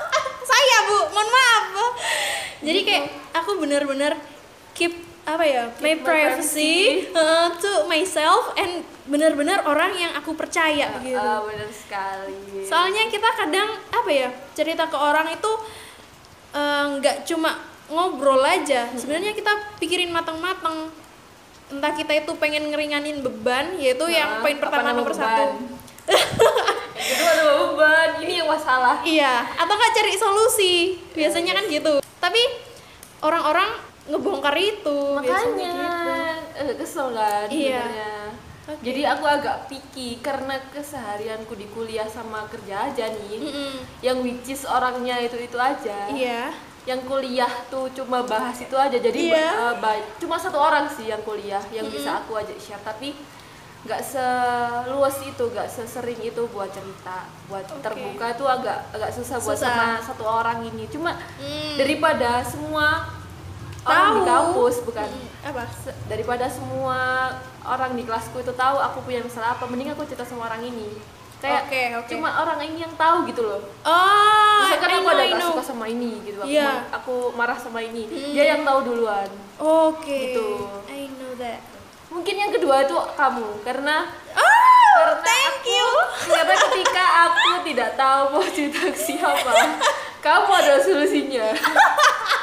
Saya, 0.50 0.76
Bu. 0.84 0.98
Mohon 1.08 1.28
maaf, 1.30 1.64
Bu. 1.70 1.86
Jadi 2.60 2.80
kayak 2.82 3.04
aku 3.32 3.50
bener-bener 3.56 4.12
keep 4.72 4.94
apa 5.22 5.44
ya 5.44 5.68
my, 5.78 5.92
my 5.92 5.94
privacy, 6.00 7.04
uh, 7.12 7.52
to 7.52 7.68
myself 7.84 8.48
and 8.56 8.80
benar-benar 9.04 9.60
orang 9.62 9.92
yang 9.92 10.08
aku 10.10 10.32
percaya 10.32 10.88
gitu 10.98 11.14
Ah, 11.14 11.44
benar 11.44 11.68
sekali 11.68 12.64
soalnya 12.64 13.04
kita 13.06 13.28
kadang 13.36 13.68
apa 13.88 14.08
ya 14.08 14.24
cerita 14.52 14.84
ke 14.84 14.96
orang 14.96 15.28
itu 15.28 15.52
eh, 16.50 16.84
nggak 16.94 17.24
cuma 17.24 17.60
ngobrol 17.86 18.40
aja. 18.40 18.88
Sebenarnya 18.92 19.32
kita 19.32 19.50
pikirin 19.76 20.08
matang-matang 20.08 20.92
entah 21.68 21.92
kita 21.92 22.12
itu 22.14 22.32
pengen 22.34 22.68
ngeringanin 22.68 23.20
beban 23.20 23.76
yaitu 23.76 24.08
yang 24.08 24.28
Ah, 24.30 24.40
poin 24.40 24.56
pertama 24.56 24.88
nomor 24.90 25.12
beban? 25.12 25.20
satu. 25.20 25.44
Yang 26.96 27.08
kedua 27.14 27.30
ada 27.30 27.44
beban 27.46 28.08
ini 28.22 28.32
yang 28.36 28.48
masalah. 28.48 28.96
Iya 29.00 29.44
atau 29.54 29.74
nggak 29.74 29.94
cari 29.94 30.12
solusi. 30.14 30.74
Biasanya 31.12 31.52
kan 31.54 31.64
gitu. 31.66 32.00
Tapi 32.18 32.40
orang-orang 33.20 33.68
ngebongkar 34.06 34.56
itu 34.56 34.96
makanya 35.12 35.44
gitu. 35.68 36.12
eh, 36.58 36.74
kesel 36.74 37.12
kan 37.12 37.44
Iya. 37.48 37.84
Oke. 38.68 38.84
jadi 38.84 39.00
aku 39.08 39.24
agak 39.24 39.64
picky 39.66 40.20
karena 40.20 40.60
keseharianku 40.68 41.52
di 41.52 41.64
kuliah 41.68 42.04
sama 42.06 42.44
kerja 42.46 42.84
aja 42.86 43.08
nih 43.08 43.40
Mm-mm. 43.40 43.72
yang 43.98 44.20
which 44.20 44.44
is 44.46 44.62
orangnya 44.62 45.16
itu 45.18 45.36
itu 45.38 45.56
aja 45.56 46.12
iya 46.12 46.52
yang 46.84 47.00
kuliah 47.02 47.48
tuh 47.66 47.88
cuma 47.90 48.20
bahas 48.22 48.56
itu 48.58 48.72
aja 48.72 48.92
jadi 48.94 49.18
Iya. 49.26 49.32
ba- 49.32 49.56
eh, 49.58 49.74
ba- 49.78 50.08
cuma 50.16 50.36
satu 50.36 50.56
orang 50.58 50.84
sih 50.86 51.04
yang 51.06 51.20
kuliah 51.20 51.60
yang 51.68 51.84
bisa 51.86 52.16
aku 52.18 52.36
ajak 52.36 52.56
share 52.56 52.80
tapi 52.82 53.16
nggak 53.78 54.02
seluas 54.02 55.16
itu 55.22 55.44
nggak 55.46 55.64
sesering 55.66 56.20
itu 56.20 56.42
buat 56.46 56.68
cerita 56.68 57.24
buat 57.46 57.64
Oke. 57.64 57.80
terbuka 57.80 58.26
tuh 58.34 58.48
agak 58.48 58.84
agak 58.90 59.10
susah 59.10 59.38
buat 59.38 59.54
Susah. 59.54 59.70
sama 59.70 59.88
satu 60.02 60.24
orang 60.24 60.60
ini 60.62 60.84
cuma 60.86 61.16
Hmm. 61.38 61.72
daripada 61.74 62.40
semua 62.42 63.16
orang 63.80 64.12
di 64.14 64.22
Tahu. 64.22 64.28
kampus 64.28 64.76
bukan 64.82 65.08
Mm, 65.08 65.28
apa 65.46 65.62
daripada 66.06 66.46
semua 66.46 66.98
orang 67.68 67.92
di 67.92 68.02
kelasku 68.02 68.38
itu 68.38 68.52
tahu 68.52 68.76
aku 68.76 68.98
punya 69.02 69.20
masalah 69.20 69.52
apa 69.52 69.64
mending 69.64 69.92
aku 69.92 70.02
cerita 70.02 70.22
sama 70.22 70.46
orang 70.46 70.64
ini. 70.64 70.96
Kayak 71.38 71.70
Oke, 71.70 71.82
oke. 71.94 72.10
cuma 72.10 72.34
orang 72.34 72.58
ini 72.60 72.82
yang 72.82 72.90
tahu 72.92 73.22
gitu 73.24 73.46
loh. 73.46 73.62
Oh 73.86 74.58
misalkan 74.58 74.90
I 74.90 74.94
aku 74.96 75.06
know, 75.06 75.14
ada 75.14 75.24
gak 75.30 75.46
suka 75.46 75.62
sama 75.64 75.86
ini 75.86 76.10
gitu 76.26 76.38
aku, 76.38 76.50
ma- 76.50 76.86
aku 76.90 77.14
marah 77.32 77.54
sama 77.54 77.78
ini 77.78 78.02
dia 78.34 78.44
yang 78.52 78.66
tahu 78.66 78.78
duluan. 78.82 79.28
Oke 79.54 80.34
Gitu. 80.34 80.48
I 80.90 81.06
know 81.14 81.32
that. 81.38 81.62
Mungkin 82.10 82.34
yang 82.34 82.50
kedua 82.50 82.82
itu 82.82 82.96
kamu 83.14 83.62
karena 83.62 84.10
oh 84.34 84.98
karena 84.98 85.22
thank 85.22 85.62
aku, 85.62 85.70
you. 85.70 85.88
karena 86.26 86.54
ketika 86.58 87.04
aku 87.22 87.50
tidak 87.62 87.90
tahu 87.94 88.22
mau 88.34 88.42
cerita 88.42 88.80
ke 88.82 88.98
siapa 88.98 89.52
kamu 90.26 90.50
ada 90.50 90.74
solusinya 90.82 91.54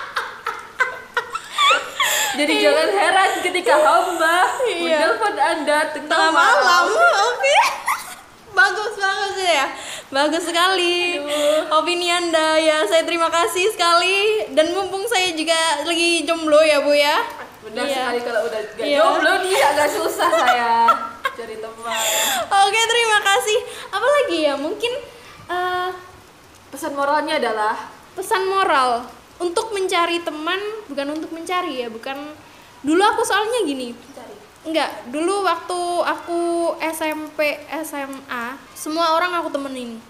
jadi 2.36 2.54
jangan 2.62 2.90
heran 2.92 3.32
ketika 3.42 3.74
hamba 3.78 4.38
Iya. 4.62 5.00
menelpon 5.08 5.36
anda 5.36 5.78
tengah 5.90 6.08
tengah 6.08 6.32
malam. 6.32 6.86
malam. 6.86 6.86
Oke. 7.30 7.58
Bagus 8.58 8.94
bagus 8.96 9.36
ya. 9.38 9.66
Bagus 10.08 10.44
sekali. 10.44 11.20
Aduh. 11.20 11.76
opini 11.76 12.08
anda 12.08 12.56
ya. 12.56 12.84
Saya 12.84 13.04
terima 13.04 13.28
kasih 13.28 13.68
sekali. 13.70 14.48
Dan 14.50 14.72
mumpung 14.72 15.04
saya 15.04 15.32
juga 15.32 15.56
lagi 15.82 16.24
jomblo 16.24 16.62
ya 16.62 16.80
bu 16.80 16.92
ya. 16.92 17.20
Benar 17.62 17.84
Iya. 17.84 17.96
sekali 17.98 18.20
kalau 18.22 18.42
udah 18.46 18.62
gak 18.70 18.86
Iya. 18.86 18.98
jomblo 18.98 19.32
nih 19.42 19.56
agak 19.58 19.90
susah 19.92 20.30
saya 20.32 20.72
cari 21.28 21.56
teman. 21.58 22.04
Oke 22.48 22.82
terima 22.86 23.20
kasih. 23.22 23.60
Apalagi 23.90 24.38
ya? 24.42 24.54
Mungkin 24.56 24.94
eh, 25.46 25.90
pesan 26.70 26.94
moralnya 26.94 27.36
adalah 27.36 27.76
pesan 28.14 28.48
moral 28.48 29.04
untuk 29.42 29.76
mencari 29.76 30.24
teman 30.24 30.60
bukan 30.88 31.08
untuk 31.16 31.32
mencari 31.36 31.84
ya 31.84 31.88
bukan 31.92 32.36
dulu 32.86 33.02
aku 33.02 33.22
soalnya 33.26 33.66
gini 33.66 33.92
Enggak, 34.66 35.14
dulu 35.14 35.46
waktu 35.46 35.78
aku 36.02 36.74
SMP, 36.82 37.62
SMA, 37.86 38.58
semua 38.74 39.14
orang 39.14 39.38
aku 39.38 39.54
temenin. 39.54 40.02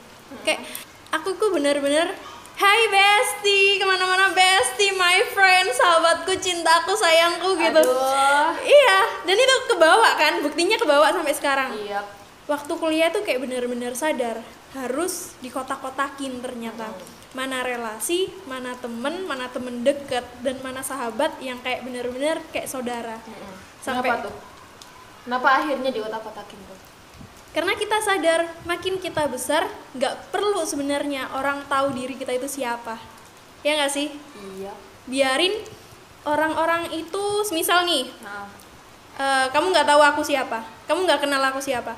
Kayak 0.48 0.63
aku 1.12 1.36
tuh 1.36 1.51
bener-bener 1.51 2.15
Hai 2.55 2.88
bestie, 2.88 3.75
ke 3.75 3.84
mana-mana 3.84 4.32
bestie, 4.32 4.96
my 4.96 5.27
friend, 5.36 5.75
sahabatku, 5.75 6.39
cintaku, 6.39 6.96
sayangku 6.96 7.51
gitu. 7.60 7.84
Aduh. 7.84 8.55
Iya, 8.63 9.27
dan 9.27 9.36
itu 9.36 9.55
kebawa 9.75 10.15
kan, 10.15 10.39
buktinya 10.39 10.79
kebawa 10.79 11.12
sampai 11.12 11.36
sekarang. 11.36 11.75
iya 11.75 12.00
Waktu 12.48 12.72
kuliah 12.79 13.12
tuh 13.12 13.27
kayak 13.27 13.44
bener-bener 13.44 13.91
sadar 13.91 14.39
harus 14.72 15.36
dikotak-kotakin 15.44 16.39
ternyata. 16.39 16.96
Mana 17.36 17.62
relasi, 17.62 18.32
mana 18.48 18.72
temen, 18.80 19.27
mana 19.27 19.51
temen 19.51 19.84
deket, 19.84 20.24
dan 20.39 20.56
mana 20.63 20.80
sahabat 20.80 21.36
yang 21.38 21.60
kayak 21.60 21.84
bener-bener 21.84 22.39
kayak 22.50 22.65
saudara. 22.65 23.20
Sampai- 23.84 24.08
Kenapa 24.08 24.32
tuh? 24.32 24.36
Kenapa 25.25 25.48
akhirnya 25.60 25.92
di 25.92 26.00
kotak-kotakin 26.00 26.60
tuh? 26.63 26.80
Karena 27.51 27.72
kita 27.74 27.98
sadar 28.00 28.39
makin 28.63 29.00
kita 29.00 29.27
besar 29.27 29.63
nggak 29.92 30.27
perlu 30.27 30.63
sebenarnya 30.63 31.32
orang 31.32 31.63
tahu 31.65 31.92
diri 31.92 32.15
kita 32.15 32.32
itu 32.32 32.48
siapa. 32.48 32.96
Ya 33.63 33.75
nggak 33.75 33.92
sih? 33.92 34.12
Iya. 34.56 34.72
Biarin 35.06 35.56
orang-orang 36.24 36.89
itu, 36.92 37.24
misal 37.51 37.84
nih, 37.84 38.12
Nah, 38.20 38.48
eh, 39.15 39.46
kamu 39.50 39.72
nggak 39.72 39.88
tahu 39.88 40.01
aku 40.04 40.22
siapa, 40.22 40.60
kamu 40.86 41.04
nggak 41.04 41.22
kenal 41.22 41.42
aku 41.44 41.60
siapa. 41.60 41.94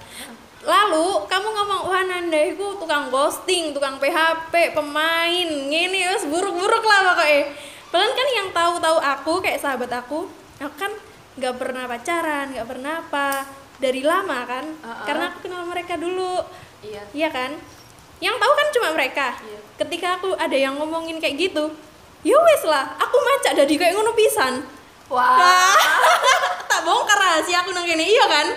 Lalu 0.65 1.29
kamu 1.29 1.47
ngomong, 1.53 1.81
wah 1.85 2.03
Nanda 2.03 2.39
itu 2.41 2.65
tukang 2.81 3.13
ghosting, 3.13 3.77
tukang 3.77 4.01
PHP, 4.01 4.73
pemain, 4.73 5.47
ngene 5.47 6.01
wes 6.15 6.25
buruk-buruk 6.25 6.81
lah 6.81 7.13
pokoknya. 7.13 7.41
Padahal 7.87 8.13
kan 8.17 8.27
yang 8.33 8.47
tahu-tahu 8.51 8.97
aku 8.97 9.33
kayak 9.45 9.61
sahabat 9.61 9.91
aku, 9.93 10.25
aku 10.57 10.75
kan 10.75 10.91
nggak 11.37 11.55
pernah 11.55 11.85
pacaran, 11.85 12.45
nggak 12.51 12.67
pernah 12.67 12.93
apa 13.05 13.45
dari 13.77 14.01
lama 14.01 14.43
kan, 14.49 14.65
Uh-uh. 14.65 15.05
karena 15.05 15.23
aku 15.29 15.37
kenal 15.45 15.63
mereka 15.69 15.93
dulu, 15.95 16.41
iya. 16.81 17.05
iya 17.13 17.29
kan? 17.29 17.53
Yang 18.17 18.35
tahu 18.41 18.53
kan 18.57 18.67
cuma 18.73 18.87
mereka. 18.97 19.27
Iya. 19.45 19.59
Ketika 19.85 20.17
aku 20.17 20.33
ada 20.33 20.57
yang 20.57 20.75
ngomongin 20.81 21.21
kayak 21.21 21.37
gitu, 21.37 21.69
ya 22.25 22.33
wes 22.33 22.65
lah, 22.65 22.97
aku 22.97 23.15
macak 23.21 23.53
dari 23.53 23.77
kayak 23.77 23.93
ngono 23.93 24.17
pisan. 24.17 24.65
Wah. 25.07 25.71
tak 26.67 26.83
bongkar 26.83 27.15
rahasia 27.15 27.63
aku 27.63 27.71
nang 27.71 27.87
kene 27.87 28.03
iya 28.03 28.25
kan 28.27 28.47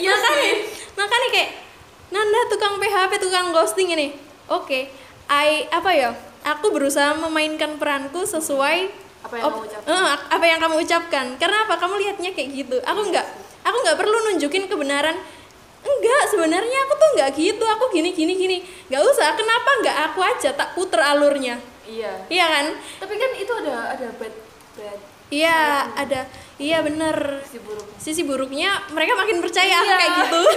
Iya 0.00 0.14
sih. 0.16 0.77
Makanya 0.98 1.28
kayak 1.30 1.50
Nanda 2.08 2.40
tukang 2.48 2.74
PHP 2.76 3.12
tukang 3.20 3.52
ghosting 3.52 3.94
ini. 3.94 4.16
Oke 4.48 4.90
I 5.28 5.68
apa 5.68 5.90
ya 5.92 6.10
aku 6.40 6.72
berusaha 6.72 7.12
memainkan 7.14 7.76
peranku 7.76 8.24
sesuai 8.24 8.88
Apa 9.18 9.34
yang 9.36 9.44
kamu 9.44 9.60
ucapkan? 9.68 9.92
eh, 9.92 10.12
apa 10.32 10.44
yang 10.46 10.58
kamu 10.62 10.76
ucapkan. 10.82 11.26
Karena 11.36 11.58
apa? 11.68 11.74
Kamu 11.76 11.94
lihatnya 12.00 12.30
kayak 12.32 12.48
gitu. 12.54 12.76
Aku 12.80 13.00
nggak 13.06 13.26
aku 13.60 13.76
nggak 13.84 13.98
perlu 13.98 14.16
nunjukin 14.30 14.64
kebenaran. 14.66 15.16
Enggak 15.78 16.22
sebenarnya 16.32 16.78
aku 16.88 16.94
tuh 16.96 17.08
nggak 17.18 17.30
gitu. 17.36 17.64
Aku 17.66 17.84
gini 17.92 18.10
gini 18.16 18.32
gini. 18.34 18.58
Nggak 18.88 19.02
usah. 19.04 19.36
Kenapa 19.36 19.70
nggak 19.84 19.96
aku 20.10 20.20
aja? 20.24 20.50
Tak 20.56 20.72
puter 20.74 21.02
alurnya. 21.02 21.60
Iya. 21.84 22.12
iya 22.28 22.46
kan? 22.48 22.66
Tapi 23.00 23.14
kan 23.16 23.30
itu 23.36 23.52
ada 23.64 23.96
ada 23.96 24.08
bad 24.16 24.34
bad 24.76 24.98
iya 25.28 25.88
ada. 25.94 26.26
Iya 26.58 26.82
bener. 26.82 27.46
Si 27.46 27.58
buruk. 27.62 27.86
sisi 27.98 28.22
buruknya 28.22 28.82
mereka 28.90 29.14
makin 29.14 29.38
percaya 29.38 29.78
aku 29.78 29.86
Iya. 29.86 29.98
kayak 29.98 30.12
gitu. 30.24 30.40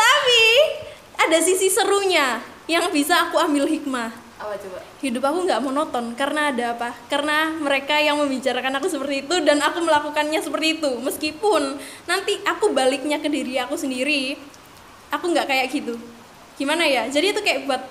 Tapi 0.00 0.42
ada 1.16 1.38
sisi 1.40 1.68
serunya 1.68 2.40
yang 2.66 2.88
bisa 2.90 3.28
aku 3.28 3.36
ambil 3.40 3.66
hikmah. 3.66 4.10
Apa 4.40 4.56
coba? 4.56 4.80
hidup 5.04 5.20
aku 5.20 5.48
nggak 5.48 5.60
monoton 5.60 6.16
karena 6.16 6.48
ada 6.48 6.72
apa? 6.76 6.96
Karena 7.08 7.52
mereka 7.52 7.96
yang 8.00 8.16
membicarakan 8.20 8.80
aku 8.80 8.88
seperti 8.88 9.28
itu 9.28 9.36
dan 9.44 9.60
aku 9.60 9.84
melakukannya 9.84 10.40
seperti 10.40 10.80
itu. 10.80 10.90
Meskipun 11.00 11.76
nanti 12.04 12.40
aku 12.44 12.72
baliknya 12.72 13.20
ke 13.20 13.28
diri 13.28 13.60
aku 13.60 13.76
sendiri 13.76 14.40
aku 15.12 15.24
nggak 15.28 15.44
kayak 15.44 15.66
gitu. 15.68 15.96
Gimana 16.56 16.88
ya? 16.88 17.04
Jadi 17.08 17.36
itu 17.36 17.40
kayak 17.44 17.68
buat 17.68 17.82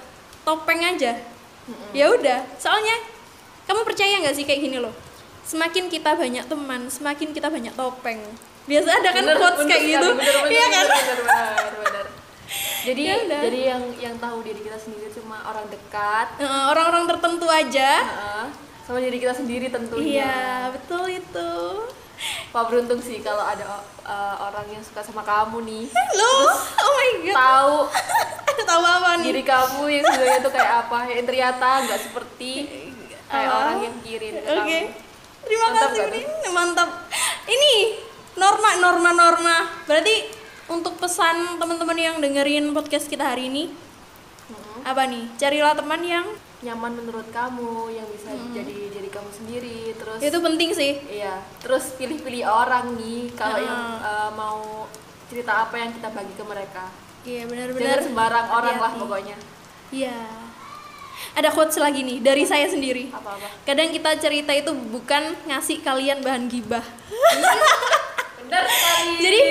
topeng 0.42 0.82
aja. 0.86 1.18
Ya 1.94 2.06
udah 2.10 2.42
soalnya 2.58 2.98
kamu 3.70 3.82
percaya 3.86 4.16
nggak 4.20 4.34
sih 4.34 4.44
kayak 4.44 4.62
gini 4.66 4.78
loh 4.82 4.94
semakin 5.46 5.86
kita 5.88 6.14
banyak 6.14 6.46
teman 6.46 6.82
semakin 6.90 7.30
kita 7.30 7.48
banyak 7.48 7.74
topeng 7.74 8.18
biasa 8.66 8.90
ada 8.92 9.10
kan 9.10 9.24
Bener, 9.24 9.38
quotes 9.38 9.62
bener 9.62 9.70
kayak 9.70 9.84
gitu 9.88 10.08
bener, 10.14 10.34
bener, 10.36 10.50
iya 10.50 10.66
kan 10.68 10.86
bener, 10.86 11.18
bener, 11.20 11.20
bener, 11.24 11.74
bener. 11.80 12.06
Jadi 12.80 13.02
Ya 13.06 13.16
udah. 13.20 13.42
jadi 13.44 13.60
yang 13.62 13.84
yang 14.00 14.16
tahu 14.18 14.42
diri 14.42 14.64
kita 14.64 14.74
sendiri 14.74 15.06
cuma 15.12 15.38
orang 15.46 15.68
dekat. 15.68 16.28
Orang-orang 16.42 17.06
tertentu 17.06 17.46
aja 17.46 17.92
Heeh. 18.02 18.46
sama 18.82 18.98
diri 18.98 19.20
kita 19.20 19.36
sendiri 19.36 19.68
tentunya. 19.70 20.26
iya 20.26 20.38
betul 20.72 21.06
itu 21.06 21.52
Wah 22.50 22.64
beruntung 22.66 22.98
sih 22.98 23.22
kalau 23.22 23.44
ada 23.44 23.84
uh, 24.02 24.36
orang 24.42 24.66
yang 24.72 24.82
suka 24.82 25.06
sama 25.06 25.22
kamu 25.22 25.62
nih. 25.62 25.86
Halo, 25.92 26.32
oh 26.58 26.92
my 26.96 27.12
god. 27.22 27.36
Tahu 27.38 27.76
Tahu 28.70 28.82
apa 28.82 29.10
nih? 29.14 29.26
diri 29.28 29.44
kamu 29.46 29.84
yang 29.86 30.04
sebenarnya 30.04 30.40
tuh 30.42 30.52
kayak 30.52 30.72
apa 30.84 30.98
yang 31.12 31.26
ternyata 31.28 31.68
nggak 31.86 32.00
seperti 32.02 32.52
kayak 33.30 33.48
Ah. 33.48 33.58
orang 33.64 33.80
yang 33.82 33.96
kirim 34.02 34.34
ke 34.36 34.42
Oke. 34.44 34.58
kamu. 34.58 35.08
Terima 35.40 35.66
Mantap 35.66 35.88
kasih 35.88 36.04
Brin. 36.06 36.28
Mantap. 36.52 36.90
Ini 37.46 37.74
norma 38.36 38.70
norma 38.78 39.10
norma. 39.14 39.56
Berarti 39.86 40.16
untuk 40.68 40.98
pesan 40.98 41.38
teman-teman 41.56 41.96
yang 41.96 42.16
dengerin 42.18 42.70
podcast 42.70 43.06
kita 43.06 43.24
hari 43.28 43.48
ini 43.48 43.64
Mm-mm. 44.48 44.84
apa 44.84 45.06
nih? 45.06 45.26
Carilah 45.36 45.74
teman 45.74 46.02
yang 46.04 46.26
nyaman 46.60 46.92
menurut 46.94 47.24
kamu 47.30 47.88
yang 47.90 48.04
bisa 48.10 48.36
jadi 48.52 48.92
diri 48.92 49.08
kamu 49.08 49.32
sendiri 49.32 49.96
terus 49.96 50.20
itu 50.20 50.38
penting 50.38 50.76
sih 50.76 50.92
iya 51.08 51.40
terus 51.58 51.96
pilih-pilih 51.96 52.44
orang 52.44 53.00
nih 53.00 53.32
kalau 53.32 53.56
Ah. 53.56 53.64
yang 53.64 53.82
eh, 53.98 54.32
mau 54.36 54.60
cerita 55.26 55.64
apa 55.64 55.80
yang 55.80 55.96
kita 55.96 56.12
bagi 56.12 56.36
ke 56.36 56.44
mereka 56.44 56.92
iya 57.24 57.42
jangan 57.42 57.52
benar-benar 57.64 57.98
sembarang 58.04 58.48
orang 58.52 58.76
lah 58.76 58.92
hati-hati. 58.92 59.00
pokoknya 59.00 59.38
iya 59.90 60.20
ada 61.36 61.50
quotes 61.54 61.78
lagi 61.80 62.02
nih 62.04 62.20
dari 62.20 62.44
saya 62.44 62.68
sendiri. 62.68 63.12
Apa-apa? 63.12 63.48
Kadang 63.64 63.90
kita 63.94 64.12
cerita 64.20 64.52
itu 64.56 64.72
bukan 64.72 65.36
ngasih 65.48 65.80
kalian 65.84 66.20
bahan 66.26 66.50
gibah. 66.50 66.84
Benar 68.44 68.64
sekali. 68.66 69.14
Jadi 69.22 69.42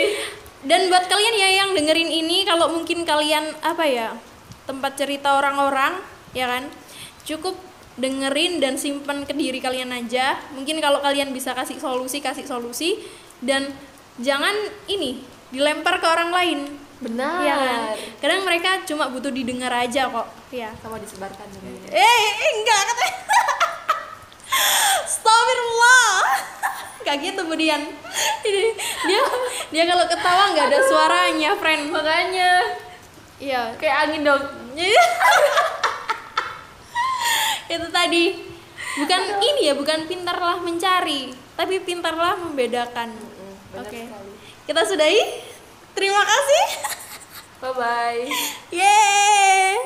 dan 0.66 0.90
buat 0.90 1.06
kalian 1.06 1.34
ya 1.38 1.48
yang 1.64 1.70
dengerin 1.72 2.10
ini 2.10 2.42
kalau 2.42 2.74
mungkin 2.74 3.06
kalian 3.06 3.54
apa 3.62 3.84
ya 3.86 4.08
tempat 4.66 4.98
cerita 4.98 5.38
orang-orang 5.38 6.02
ya 6.34 6.50
kan? 6.50 6.66
Cukup 7.22 7.54
dengerin 7.98 8.62
dan 8.62 8.78
simpan 8.78 9.26
ke 9.26 9.34
diri 9.34 9.62
kalian 9.62 9.90
aja. 9.94 10.38
Mungkin 10.54 10.78
kalau 10.78 11.02
kalian 11.02 11.30
bisa 11.34 11.54
kasih 11.54 11.78
solusi 11.78 12.18
kasih 12.18 12.46
solusi. 12.46 12.98
Dan 13.38 13.70
jangan 14.18 14.54
ini 14.90 15.22
dilempar 15.54 16.02
ke 16.02 16.06
orang 16.10 16.30
lain 16.34 16.87
benar. 16.98 17.38
Ya 17.46 17.54
kan? 17.54 17.80
Kadang 18.18 18.40
mereka 18.42 18.70
cuma 18.86 19.06
butuh 19.10 19.30
didengar 19.30 19.70
aja 19.70 20.10
kok. 20.10 20.26
Ya 20.50 20.74
sama 20.82 20.98
disebarkan 20.98 21.46
dulu 21.54 21.86
eh, 21.92 22.20
eh 22.42 22.50
enggak 22.58 22.80
katanya 22.90 23.16
Astagfirullah. 25.08 26.12
Gak 27.08 27.16
gitu 27.24 27.40
Bu 27.48 27.56
Dian 27.56 27.80
Ini, 28.44 28.64
Dia 29.08 29.22
dia 29.72 29.84
kalau 29.88 30.04
ketawa 30.04 30.52
nggak 30.52 30.66
ada 30.68 30.80
suaranya 30.84 31.50
friend. 31.56 31.88
Makanya. 31.88 32.52
Iya. 33.40 33.72
Kayak 33.80 33.96
angin 34.08 34.22
dong. 34.28 34.44
Itu 37.72 37.88
tadi. 37.88 38.24
Bukan 38.98 39.22
ini 39.38 39.70
ya 39.70 39.78
bukan 39.78 40.10
pintarlah 40.10 40.58
mencari 40.58 41.30
Tapi 41.54 41.74
pintarlah 41.86 42.36
membedakan. 42.40 43.14
Oke. 43.78 44.08
sekali. 44.08 44.32
Kita 44.68 44.82
sudahi 44.84 45.47
Terima 45.98 46.22
kasih. 46.22 46.64
Bye 47.58 47.74
bye. 47.74 48.22
Yeay. 48.70 49.78